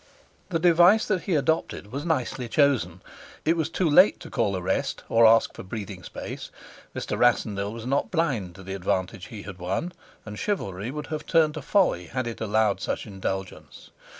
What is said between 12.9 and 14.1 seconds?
indulgence.